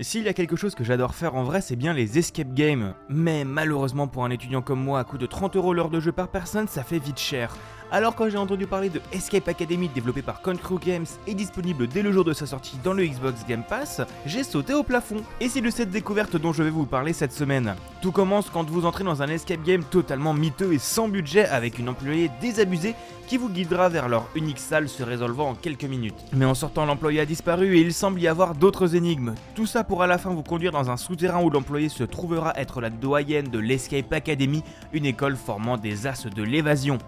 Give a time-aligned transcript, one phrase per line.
[0.00, 2.94] S'il y a quelque chose que j'adore faire en vrai, c'est bien les escape games.
[3.08, 6.12] Mais malheureusement pour un étudiant comme moi, à coût de 30 euros l'heure de jeu
[6.12, 7.54] par personne, ça fait vite cher.
[7.94, 12.00] Alors quand j'ai entendu parler de Escape Academy développé par Concrew Games et disponible dès
[12.00, 15.22] le jour de sa sortie dans le Xbox Game Pass, j'ai sauté au plafond.
[15.42, 17.74] Et c'est de cette découverte dont je vais vous parler cette semaine.
[18.00, 21.78] Tout commence quand vous entrez dans un escape game totalement miteux et sans budget avec
[21.78, 22.94] une employée désabusée
[23.26, 26.14] qui vous guidera vers leur unique salle se résolvant en quelques minutes.
[26.32, 29.34] Mais en sortant l'employé a disparu et il semble y avoir d'autres énigmes.
[29.54, 32.52] Tout ça pour à la fin vous conduire dans un souterrain où l'employé se trouvera
[32.56, 34.62] être la doyenne de l'Escape Academy,
[34.92, 36.98] une école formant des as de l'évasion.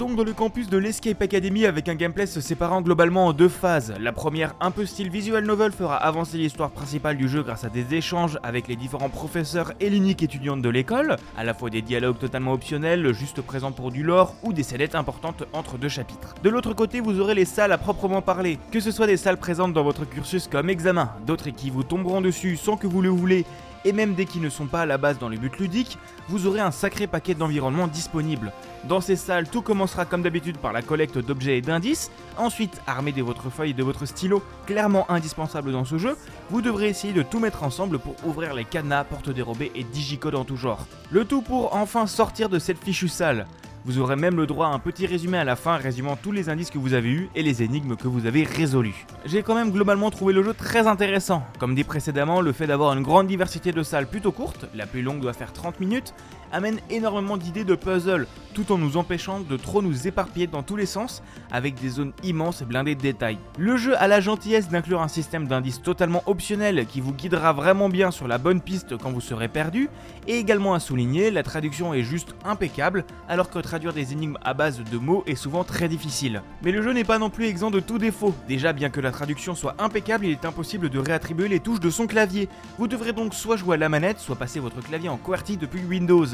[0.00, 3.50] Donc dans le campus de l'Escape Academy avec un gameplay se séparant globalement en deux
[3.50, 3.92] phases.
[4.00, 7.68] La première, un peu style visual novel, fera avancer l'histoire principale du jeu grâce à
[7.68, 11.82] des échanges avec les différents professeurs et l'unique étudiante de l'école, à la fois des
[11.82, 16.34] dialogues totalement optionnels, juste présents pour du lore ou des scénettes importantes entre deux chapitres.
[16.42, 19.36] De l'autre côté, vous aurez les salles à proprement parler, que ce soit des salles
[19.36, 23.10] présentes dans votre cursus comme examen, d'autres qui vous tomberont dessus sans que vous le
[23.10, 23.44] voulez
[23.84, 26.46] et même dès qu'ils ne sont pas à la base dans le but ludique, vous
[26.46, 28.52] aurez un sacré paquet d'environnements disponibles.
[28.84, 33.12] Dans ces salles, tout commencera comme d'habitude par la collecte d'objets et d'indices, ensuite, armé
[33.12, 36.16] de votre feuille et de votre stylo, clairement indispensable dans ce jeu,
[36.50, 40.34] vous devrez essayer de tout mettre ensemble pour ouvrir les cadenas, portes dérobées et digicodes
[40.34, 40.86] en tout genre.
[41.10, 43.46] Le tout pour enfin sortir de cette fichue salle.
[43.86, 46.50] Vous aurez même le droit à un petit résumé à la fin résumant tous les
[46.50, 49.06] indices que vous avez eus et les énigmes que vous avez résolus.
[49.24, 51.42] J'ai quand même globalement trouvé le jeu très intéressant.
[51.58, 55.00] Comme dit précédemment, le fait d'avoir une grande diversité de salles plutôt courtes, la plus
[55.00, 56.14] longue doit faire 30 minutes,
[56.52, 60.76] amène énormément d'idées de puzzle, tout en nous empêchant de trop nous éparpiller dans tous
[60.76, 63.38] les sens, avec des zones immenses et blindées de détails.
[63.58, 67.88] Le jeu a la gentillesse d'inclure un système d'indices totalement optionnel qui vous guidera vraiment
[67.88, 69.88] bien sur la bonne piste quand vous serez perdu,
[70.26, 74.54] et également à souligner, la traduction est juste impeccable, alors que traduire des énigmes à
[74.54, 76.42] base de mots est souvent très difficile.
[76.62, 78.34] Mais le jeu n'est pas non plus exempt de tout défaut.
[78.48, 81.90] Déjà, bien que la traduction soit impeccable, il est impossible de réattribuer les touches de
[81.90, 82.48] son clavier.
[82.78, 85.84] Vous devrez donc soit jouer à la manette, soit passer votre clavier en QWERTY depuis
[85.84, 86.26] Windows.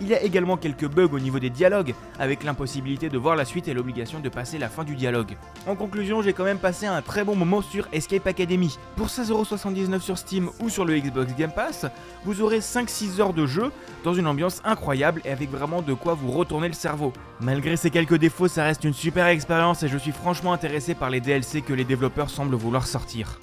[0.00, 3.44] Il y a également quelques bugs au niveau des dialogues, avec l'impossibilité de voir la
[3.44, 5.36] suite et l'obligation de passer la fin du dialogue.
[5.68, 8.76] En conclusion, j'ai quand même passé un très bon moment sur Escape Academy.
[8.96, 11.86] Pour 16,79€ sur Steam ou sur le Xbox Game Pass,
[12.24, 13.70] vous aurez 5-6 heures de jeu
[14.02, 17.12] dans une ambiance incroyable et avec vraiment de quoi vous retourner le cerveau.
[17.40, 21.10] Malgré ces quelques défauts, ça reste une super expérience et je suis franchement intéressé par
[21.10, 23.38] les DLC que les développeurs semblent vouloir sortir.